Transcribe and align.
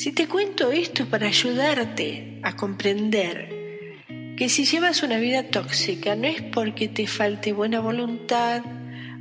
Si 0.00 0.12
te 0.12 0.28
cuento 0.28 0.72
esto 0.72 1.04
para 1.10 1.26
ayudarte 1.26 2.40
a 2.42 2.56
comprender 2.56 3.50
que 4.38 4.48
si 4.48 4.64
llevas 4.64 5.02
una 5.02 5.18
vida 5.18 5.42
tóxica 5.50 6.16
no 6.16 6.26
es 6.26 6.40
porque 6.40 6.88
te 6.88 7.06
falte 7.06 7.52
buena 7.52 7.80
voluntad, 7.80 8.62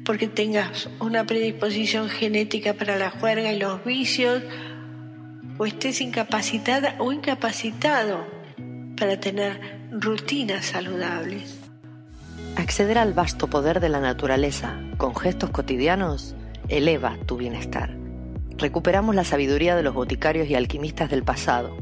porque 0.06 0.30
tengas 0.30 0.90
una 1.02 1.26
predisposición 1.26 2.08
genética 2.08 2.76
para 2.76 2.96
la 2.96 3.10
juerga 3.10 3.52
y 3.52 3.60
los 3.60 3.84
vicios, 3.84 4.42
o 5.58 5.66
estés 5.66 6.00
incapacitada 6.00 6.96
o 7.00 7.12
incapacitado 7.12 8.26
para 8.98 9.20
tener 9.20 9.60
rutinas 9.92 10.68
saludables. 10.68 11.60
Acceder 12.56 13.00
al 13.00 13.12
vasto 13.12 13.50
poder 13.50 13.82
de 13.82 13.90
la 13.90 14.00
naturaleza 14.00 14.80
con 14.96 15.14
gestos 15.14 15.50
cotidianos 15.50 16.38
eleva 16.70 17.18
tu 17.26 17.36
bienestar. 17.36 18.09
Recuperamos 18.60 19.16
la 19.16 19.24
sabiduría 19.24 19.78
de 19.78 19.84
los 19.84 19.94
boticarios 19.94 20.50
y 20.50 20.56
alquimistas 20.56 21.10
del 21.10 21.24
pasado, 21.24 21.78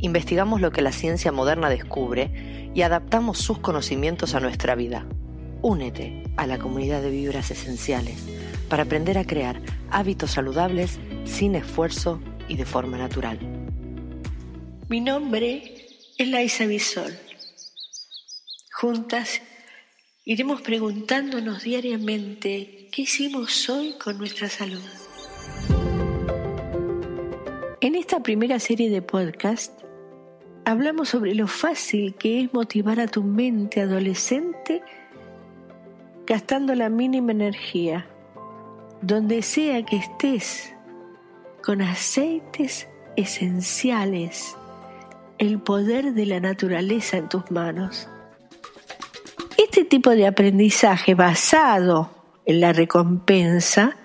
investigamos 0.00 0.60
lo 0.60 0.70
que 0.70 0.82
la 0.82 0.92
ciencia 0.92 1.32
moderna 1.32 1.70
descubre 1.70 2.70
y 2.74 2.82
adaptamos 2.82 3.38
sus 3.38 3.58
conocimientos 3.58 4.34
a 4.34 4.40
nuestra 4.40 4.74
vida. 4.74 5.06
Únete 5.62 6.24
a 6.36 6.46
la 6.46 6.58
comunidad 6.58 7.00
de 7.00 7.10
vibras 7.10 7.50
esenciales 7.50 8.18
para 8.68 8.82
aprender 8.82 9.16
a 9.16 9.24
crear 9.24 9.62
hábitos 9.90 10.32
saludables 10.32 10.98
sin 11.24 11.54
esfuerzo 11.54 12.20
y 12.48 12.56
de 12.56 12.66
forma 12.66 12.98
natural. 12.98 13.38
Mi 14.90 15.00
nombre 15.00 15.88
es 16.18 16.28
Laisa 16.28 16.66
Bisol. 16.66 17.16
Juntas 18.72 19.40
iremos 20.26 20.60
preguntándonos 20.60 21.62
diariamente 21.62 22.88
qué 22.92 23.02
hicimos 23.02 23.70
hoy 23.70 23.94
con 24.02 24.18
nuestra 24.18 24.50
salud. 24.50 24.82
En 27.82 27.94
esta 27.94 28.20
primera 28.20 28.58
serie 28.58 28.90
de 28.90 29.00
podcast 29.00 29.72
hablamos 30.66 31.08
sobre 31.08 31.34
lo 31.34 31.46
fácil 31.46 32.14
que 32.14 32.42
es 32.42 32.52
motivar 32.52 33.00
a 33.00 33.06
tu 33.06 33.22
mente 33.22 33.80
adolescente 33.80 34.82
gastando 36.26 36.74
la 36.74 36.90
mínima 36.90 37.32
energía, 37.32 38.06
donde 39.00 39.40
sea 39.40 39.82
que 39.86 39.96
estés, 39.96 40.74
con 41.64 41.80
aceites 41.80 42.86
esenciales, 43.16 44.58
el 45.38 45.58
poder 45.58 46.12
de 46.12 46.26
la 46.26 46.38
naturaleza 46.38 47.16
en 47.16 47.30
tus 47.30 47.50
manos. 47.50 48.10
Este 49.56 49.86
tipo 49.86 50.10
de 50.10 50.26
aprendizaje 50.26 51.14
basado 51.14 52.10
en 52.44 52.60
la 52.60 52.74
recompensa 52.74 53.96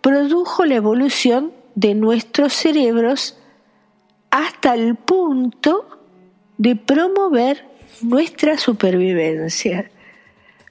produjo 0.00 0.64
la 0.64 0.76
evolución 0.76 1.57
de 1.78 1.94
nuestros 1.94 2.54
cerebros 2.54 3.38
hasta 4.32 4.74
el 4.74 4.96
punto 4.96 5.86
de 6.56 6.74
promover 6.74 7.64
nuestra 8.02 8.58
supervivencia. 8.58 9.88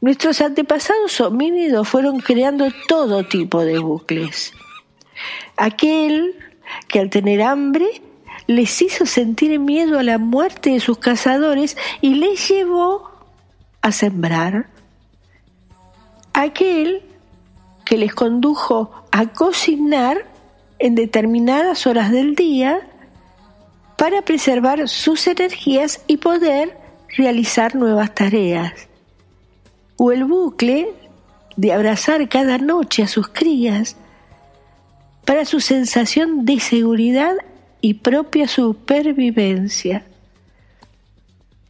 Nuestros 0.02 0.42
antepasados 0.42 1.22
homínidos 1.22 1.88
fueron 1.88 2.20
creando 2.20 2.68
todo 2.90 3.24
tipo 3.24 3.64
de 3.64 3.80
bucles. 3.80 4.52
Aquel 5.56 6.36
que 6.90 7.00
al 7.00 7.10
tener 7.10 7.42
hambre 7.42 7.88
les 8.48 8.82
hizo 8.82 9.06
sentir 9.06 9.58
miedo 9.60 10.00
a 10.00 10.04
la 10.04 10.18
muerte 10.18 10.72
de 10.72 10.82
sus 10.82 10.98
cazadores 10.98 11.78
y 12.02 12.16
les 12.16 12.50
llevó 12.50 13.10
a 13.82 13.94
sembrar. 13.94 14.70
Aquel 16.34 17.02
que 17.86 17.98
les 17.98 18.14
condujo 18.14 18.92
a 19.14 19.28
cocinar 19.28 20.37
en 20.80 20.96
determinadas 20.96 21.88
horas 21.88 22.12
del 22.12 22.36
día 22.36 22.88
para 23.98 24.22
preservar 24.22 24.88
sus 24.88 25.28
energías 25.28 26.02
y 26.08 26.18
poder 26.18 26.78
realizar 27.16 27.76
nuevas 27.76 28.14
tareas 28.14 28.88
o 29.98 30.12
el 30.12 30.24
bucle 30.26 30.90
de 31.56 31.74
abrazar 31.74 32.30
cada 32.30 32.60
noche 32.60 33.04
a 33.04 33.08
sus 33.08 33.28
crías 33.28 33.98
para 35.26 35.46
su 35.46 35.60
sensación 35.60 36.46
de 36.46 36.60
seguridad 36.60 37.34
y 37.82 37.96
propia 37.96 38.48
supervivencia. 38.48 40.06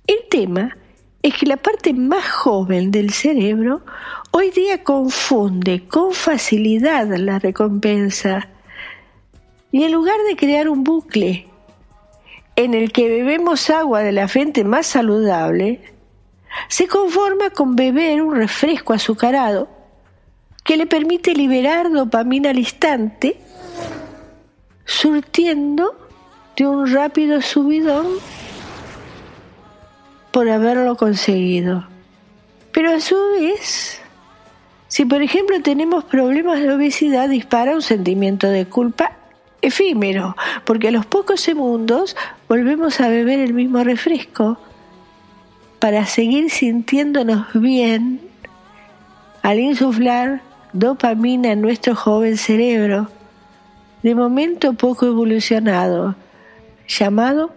El 0.06 0.18
tema 0.30 0.78
es 1.24 1.34
que 1.34 1.46
la 1.46 1.58
parte 1.58 1.94
más 1.94 2.30
joven 2.30 2.92
del 2.92 3.12
cerebro 3.12 3.82
hoy 4.32 4.52
día 4.52 4.84
confunde 4.84 5.88
con 5.88 6.14
facilidad 6.14 7.08
la 7.18 7.40
recompensa 7.40 8.50
y 9.72 9.84
en 9.84 9.92
lugar 9.92 10.18
de 10.28 10.36
crear 10.36 10.70
un 10.70 10.84
bucle 10.84 11.48
en 12.56 12.74
el 12.74 12.92
que 12.92 13.08
bebemos 13.08 13.70
agua 13.70 14.02
de 14.02 14.12
la 14.12 14.28
fuente 14.28 14.64
más 14.64 14.88
saludable, 14.88 15.82
se 16.70 16.88
conforma 16.88 17.52
con 17.52 17.76
beber 17.76 18.22
un 18.22 18.36
refresco 18.36 18.94
azucarado 18.94 19.70
que 20.64 20.76
le 20.76 20.88
permite 20.88 21.34
liberar 21.34 21.92
dopamina 21.92 22.50
al 22.50 22.60
instante, 22.60 23.40
surtiendo 24.86 25.96
de 26.56 26.68
un 26.68 26.92
rápido 26.92 27.42
subidón 27.42 28.08
por 30.32 30.50
haberlo 30.50 30.98
conseguido. 30.98 31.88
Pero 32.72 32.92
a 32.92 33.00
su 33.00 33.16
vez, 33.40 34.02
si 34.88 35.06
por 35.06 35.22
ejemplo 35.22 35.62
tenemos 35.62 36.04
problemas 36.06 36.60
de 36.60 36.74
obesidad, 36.74 37.30
dispara 37.30 37.76
un 37.76 37.82
sentimiento 37.82 38.48
de 38.48 38.66
culpa 38.66 39.17
efímero, 39.68 40.36
porque 40.66 40.90
a 40.90 40.92
los 40.92 41.06
pocos 41.06 41.42
segundos 41.42 42.16
volvemos 42.48 43.00
a 43.00 43.10
beber 43.10 43.40
el 43.40 43.54
mismo 43.54 43.84
refresco 43.84 44.58
para 45.80 46.06
seguir 46.06 46.50
sintiéndonos 46.50 47.48
bien 47.54 48.22
al 49.44 49.60
insuflar 49.60 50.42
dopamina 50.74 51.52
en 51.52 51.62
nuestro 51.62 51.96
joven 51.96 52.38
cerebro, 52.38 53.10
de 54.04 54.16
momento 54.16 54.74
poco 54.74 55.06
evolucionado, 55.06 56.16
llamado 56.88 57.54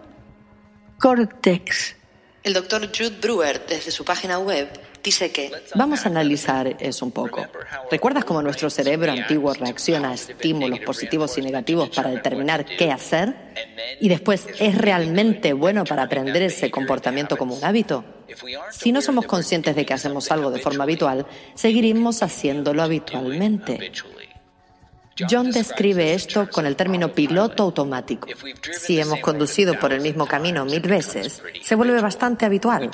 córtex. 0.99 1.95
El 2.43 2.53
doctor 2.53 2.87
Jude 2.87 3.17
Brewer, 3.21 3.65
desde 3.67 3.91
su 3.91 4.05
página 4.05 4.39
web, 4.39 4.67
dice 5.03 5.31
que 5.31 5.51
vamos 5.75 6.05
a 6.05 6.09
analizar 6.09 6.75
eso 6.79 7.05
un 7.05 7.11
poco. 7.11 7.45
¿Recuerdas 7.89 8.25
cómo 8.25 8.41
nuestro 8.41 8.69
cerebro 8.69 9.11
antiguo 9.11 9.53
reacciona 9.53 10.11
a 10.11 10.13
estímulos 10.13 10.79
positivos 10.79 11.37
y 11.37 11.41
negativos 11.41 11.89
para 11.89 12.09
determinar 12.09 12.65
qué 12.65 12.91
hacer? 12.91 13.35
Y 13.99 14.09
después, 14.09 14.47
¿es 14.59 14.77
realmente 14.77 15.53
bueno 15.53 15.83
para 15.83 16.03
aprender 16.03 16.41
ese 16.43 16.71
comportamiento 16.71 17.37
como 17.37 17.55
un 17.55 17.63
hábito? 17.63 18.03
Si 18.71 18.91
no 18.91 19.01
somos 19.01 19.25
conscientes 19.25 19.75
de 19.75 19.85
que 19.85 19.93
hacemos 19.93 20.31
algo 20.31 20.51
de 20.51 20.59
forma 20.59 20.83
habitual, 20.83 21.25
seguiremos 21.53 22.23
haciéndolo 22.23 22.81
habitualmente. 22.81 23.91
John 25.29 25.51
describe 25.51 26.13
esto 26.13 26.49
con 26.49 26.65
el 26.65 26.75
término 26.75 27.13
piloto 27.13 27.63
automático. 27.63 28.27
Si 28.71 28.99
hemos 28.99 29.19
conducido 29.19 29.79
por 29.79 29.93
el 29.93 30.01
mismo 30.01 30.25
camino 30.25 30.65
mil 30.65 30.81
veces, 30.81 31.41
se 31.61 31.75
vuelve 31.75 32.01
bastante 32.01 32.45
habitual. 32.45 32.89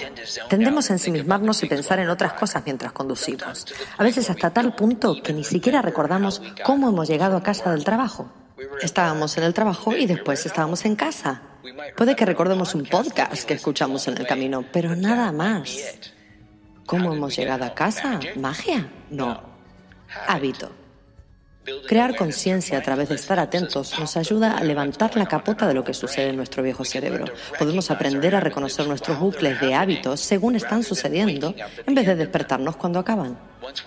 Tendemos 0.49 0.89
a 0.89 0.93
ensimismarnos 0.93 1.63
y 1.63 1.67
pensar 1.67 1.99
en 1.99 2.09
otras 2.09 2.33
cosas 2.33 2.63
mientras 2.65 2.91
conducimos, 2.91 3.65
a 3.97 4.03
veces 4.03 4.29
hasta 4.29 4.49
tal 4.51 4.75
punto 4.75 5.21
que 5.21 5.33
ni 5.33 5.43
siquiera 5.43 5.81
recordamos 5.81 6.41
cómo 6.65 6.89
hemos 6.89 7.07
llegado 7.07 7.37
a 7.37 7.43
casa 7.43 7.71
del 7.71 7.83
trabajo. 7.83 8.31
Estábamos 8.81 9.37
en 9.37 9.43
el 9.43 9.53
trabajo 9.53 9.95
y 9.95 10.05
después 10.05 10.45
estábamos 10.45 10.85
en 10.85 10.95
casa. 10.95 11.41
Puede 11.95 12.15
que 12.15 12.25
recordemos 12.25 12.73
un 12.75 12.85
podcast 12.85 13.43
que 13.43 13.53
escuchamos 13.53 14.07
en 14.07 14.17
el 14.17 14.25
camino, 14.25 14.65
pero 14.71 14.95
nada 14.95 15.31
más. 15.31 15.77
¿Cómo 16.85 17.13
hemos 17.13 17.35
llegado 17.35 17.65
a 17.65 17.73
casa? 17.73 18.19
¿Magia? 18.35 18.89
No. 19.09 19.41
Hábito. 20.27 20.71
Crear 21.87 22.15
conciencia 22.15 22.77
a 22.77 22.81
través 22.81 23.09
de 23.09 23.15
estar 23.15 23.39
atentos 23.39 23.99
nos 23.99 24.15
ayuda 24.15 24.57
a 24.57 24.63
levantar 24.63 25.15
la 25.17 25.25
capota 25.25 25.67
de 25.67 25.73
lo 25.73 25.83
que 25.83 25.93
sucede 25.93 26.29
en 26.29 26.37
nuestro 26.37 26.63
viejo 26.63 26.85
cerebro. 26.85 27.25
Podemos 27.59 27.91
aprender 27.91 28.35
a 28.35 28.39
reconocer 28.39 28.87
nuestros 28.87 29.19
bucles 29.19 29.59
de 29.59 29.73
hábitos 29.73 30.21
según 30.21 30.55
están 30.55 30.83
sucediendo 30.83 31.53
en 31.85 31.95
vez 31.95 32.07
de 32.07 32.15
despertarnos 32.15 32.77
cuando 32.77 32.99
acaban. 32.99 33.37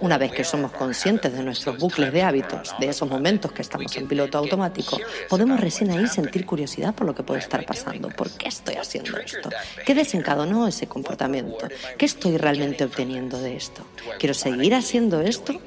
Una 0.01 0.19
vez 0.19 0.33
que 0.33 0.45
somos 0.45 0.73
conscientes 0.73 1.33
de 1.33 1.43
nuestros 1.43 1.79
bucles 1.79 2.13
de 2.13 2.23
hábitos, 2.23 2.75
de 2.79 2.89
esos 2.89 3.09
momentos 3.09 3.53
que 3.53 3.63
estamos 3.63 3.97
en 3.97 4.09
piloto 4.09 4.37
automático, 4.37 4.99
podemos 5.29 5.59
recién 5.61 5.91
ahí 5.91 6.07
sentir 6.07 6.45
curiosidad 6.45 6.95
por 6.95 7.07
lo 7.07 7.15
que 7.15 7.23
puede 7.23 7.41
estar 7.41 7.65
pasando. 7.65 8.09
¿Por 8.09 8.31
qué 8.31 8.49
estoy 8.49 8.75
haciendo 8.75 9.17
esto? 9.19 9.49
¿Qué 9.87 9.95
desencadenó 9.95 10.67
ese 10.67 10.87
comportamiento? 10.87 11.69
¿Qué 11.97 12.05
estoy 12.05 12.37
realmente 12.37 12.85
obteniendo 12.85 13.41
de 13.41 13.57
esto? 13.57 13.83
¿Quiero 14.19 14.35
seguir 14.35 14.75
haciendo 14.75 15.21
esto? 15.21 15.61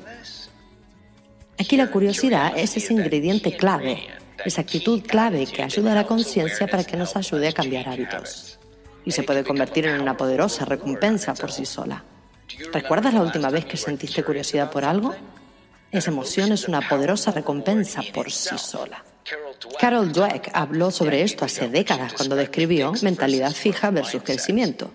Aquí 1.59 1.77
la 1.77 1.91
curiosidad 1.91 2.57
es 2.57 2.75
ese 2.77 2.93
ingrediente 2.93 3.55
clave, 3.55 4.07
esa 4.43 4.61
actitud 4.61 5.01
clave 5.03 5.45
que 5.45 5.63
ayuda 5.63 5.91
a 5.91 5.95
la 5.95 6.07
conciencia 6.07 6.67
para 6.67 6.83
que 6.83 6.97
nos 6.97 7.15
ayude 7.15 7.47
a 7.47 7.53
cambiar 7.53 7.87
hábitos. 7.89 8.59
Y 9.05 9.11
se 9.11 9.23
puede 9.23 9.43
convertir 9.43 9.85
en 9.85 10.01
una 10.01 10.17
poderosa 10.17 10.65
recompensa 10.65 11.33
por 11.33 11.51
sí 11.51 11.65
sola. 11.65 12.03
¿Recuerdas 12.71 13.13
la 13.13 13.21
última 13.21 13.49
vez 13.49 13.65
que 13.65 13.77
sentiste 13.77 14.23
curiosidad 14.23 14.71
por 14.71 14.83
algo? 14.83 15.13
Esa 15.91 16.09
emoción 16.09 16.51
es 16.51 16.67
una 16.67 16.81
poderosa 16.87 17.31
recompensa 17.31 18.01
por 18.13 18.31
sí 18.31 18.57
sola. 18.57 19.03
Carol 19.79 20.11
Dweck 20.11 20.49
habló 20.53 20.91
sobre 20.91 21.21
esto 21.21 21.45
hace 21.45 21.69
décadas 21.69 22.13
cuando 22.13 22.35
describió 22.35 22.93
mentalidad 23.03 23.51
fija 23.51 23.91
versus 23.91 24.23
crecimiento. 24.23 24.91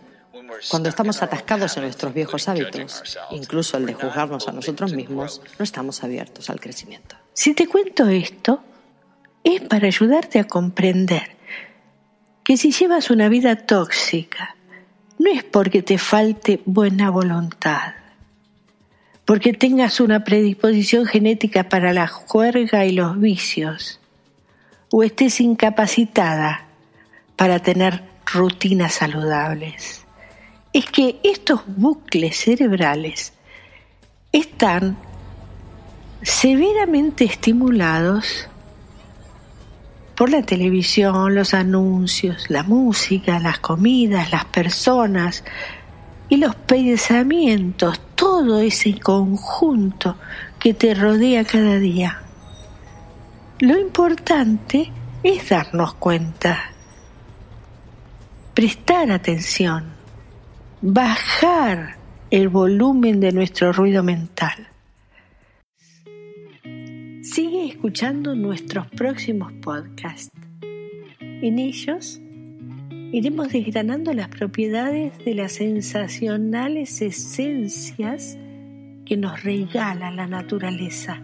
Cuando 0.71 0.89
estamos 0.89 1.23
atascados 1.23 1.77
en 1.77 1.85
nuestros 1.85 2.13
viejos 2.13 2.49
hábitos, 2.49 3.19
incluso 3.31 3.77
el 3.77 3.87
de 3.87 3.95
juzgarnos 3.95 4.49
a 4.49 4.53
nosotros 4.53 4.93
mismos, 4.93 5.41
no 5.59 5.63
estamos 5.63 6.03
abiertos 6.03 6.51
al 6.51 6.61
crecimiento. 6.61 7.17
Si 7.33 7.55
te 7.55 7.69
cuento 7.69 8.09
esto, 8.09 8.63
es 9.45 9.61
para 9.63 9.87
ayudarte 9.87 10.41
a 10.41 10.45
comprender 10.45 11.37
que 12.43 12.57
si 12.57 12.73
llevas 12.73 13.11
una 13.11 13.29
vida 13.29 13.57
tóxica, 13.57 14.57
no 15.19 15.31
es 15.31 15.45
porque 15.45 15.83
te 15.83 15.99
falte 15.99 16.61
buena 16.65 17.11
voluntad, 17.11 17.95
porque 19.25 19.53
tengas 19.53 20.01
una 20.01 20.25
predisposición 20.25 21.07
genética 21.07 21.69
para 21.69 21.93
la 21.93 22.09
juerga 22.09 22.85
y 22.85 22.93
los 22.93 23.21
vicios, 23.21 24.01
o 24.91 25.03
estés 25.03 25.41
incapacitada 25.41 26.67
para 27.37 27.61
tener 27.61 28.03
rutinas 28.33 28.95
saludables. 28.95 30.08
Es 30.73 30.87
que 30.87 31.19
estos 31.23 31.63
bucles 31.67 32.37
cerebrales 32.37 33.33
están 34.33 34.97
severamente 36.23 37.25
estimulados 37.25 38.49
por 40.15 40.31
la 40.31 40.43
televisión, 40.43 41.35
los 41.35 41.55
anuncios, 41.55 42.51
la 42.51 42.65
música, 42.65 43.39
las 43.39 43.61
comidas, 43.61 44.33
las 44.33 44.45
personas 44.47 45.45
y 46.29 46.39
los 46.39 46.57
pensamientos, 46.57 48.01
todo 48.17 48.59
ese 48.59 48.99
conjunto 48.99 50.17
que 50.59 50.75
te 50.75 50.93
rodea 50.95 51.45
cada 51.45 51.79
día. 51.79 52.23
Lo 53.61 53.79
importante 53.79 54.93
es 55.23 55.49
darnos 55.49 55.95
cuenta, 55.95 56.73
prestar 58.55 59.13
atención, 59.13 59.98
bajar 60.81 61.97
el 62.31 62.49
volumen 62.49 63.19
de 63.19 63.33
nuestro 63.33 63.73
ruido 63.73 64.05
mental. 64.05 64.69
Sigue 67.23 67.67
escuchando 67.67 68.37
nuestros 68.37 68.87
próximos 68.89 69.53
podcasts. 69.55 70.31
En 71.21 71.59
ellos 71.59 72.21
iremos 73.13 73.49
desgranando 73.49 74.13
las 74.13 74.29
propiedades 74.29 75.13
de 75.25 75.35
las 75.35 75.53
sensacionales 75.53 77.03
esencias 77.03 78.39
que 79.05 79.17
nos 79.17 79.43
regala 79.43 80.11
la 80.13 80.27
naturaleza, 80.27 81.21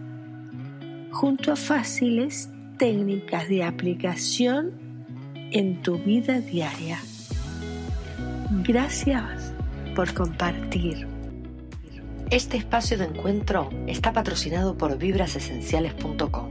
junto 1.11 1.53
a 1.53 1.55
fáciles 1.55 2.49
técnicas 2.77 3.47
de 3.47 3.63
aplicación 3.63 4.71
en 5.51 5.81
tu 5.81 5.97
vida 5.97 6.41
diaria. 6.41 6.99
Gracias 8.63 9.53
por 9.95 10.13
compartir. 10.13 11.07
Este 12.31 12.57
espacio 12.57 12.97
de 12.97 13.05
encuentro 13.05 13.69
está 13.85 14.13
patrocinado 14.13 14.77
por 14.77 14.97
vibrasesenciales.com, 14.97 16.49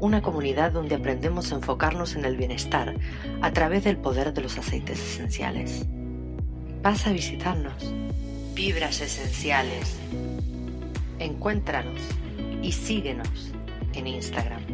una 0.00 0.20
comunidad 0.20 0.72
donde 0.72 0.94
aprendemos 0.94 1.50
a 1.50 1.56
enfocarnos 1.56 2.14
en 2.14 2.26
el 2.26 2.36
bienestar 2.36 2.94
a 3.40 3.52
través 3.52 3.84
del 3.84 3.96
poder 3.96 4.34
de 4.34 4.42
los 4.42 4.58
aceites 4.58 5.00
esenciales. 5.00 5.86
Pasa 6.82 7.10
a 7.10 7.14
visitarnos. 7.14 7.92
Vibras 8.54 9.00
Esenciales. 9.00 9.98
Encuéntranos 11.18 12.00
y 12.62 12.70
síguenos 12.70 13.52
en 13.94 14.06
Instagram. 14.06 14.73